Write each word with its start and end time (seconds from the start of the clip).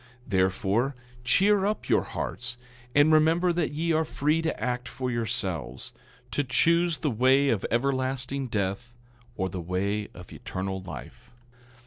10:23 0.23 0.29
Therefore, 0.29 0.95
cheer 1.23 1.65
up 1.67 1.87
your 1.87 2.01
hearts, 2.01 2.57
and 2.95 3.11
remember 3.13 3.53
that 3.53 3.71
ye 3.71 3.91
are 3.91 4.03
free 4.03 4.41
to 4.41 4.59
act 4.59 4.87
for 4.87 5.11
yourselves—to 5.11 6.43
choose 6.43 6.97
the 6.97 7.11
way 7.11 7.49
of 7.49 7.63
everlasting 7.69 8.47
death 8.47 8.95
or 9.37 9.47
the 9.47 9.61
way 9.61 10.07
of 10.15 10.33
eternal 10.33 10.81
life. 10.81 11.29